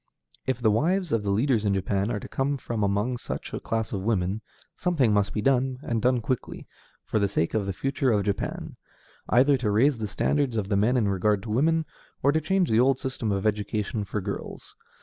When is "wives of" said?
0.71-1.21